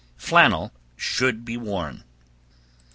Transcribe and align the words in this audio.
Flannel 0.17 0.71
should 0.97 1.45
be 1.45 1.57
worn. 1.57 2.03